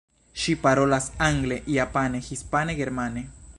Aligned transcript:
Ŝi 0.43 0.55
parolas 0.63 1.09
angle, 1.27 1.59
japane, 1.75 2.25
hispane, 2.31 2.79
germane. 2.83 3.27